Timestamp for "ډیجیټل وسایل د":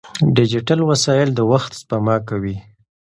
0.35-1.39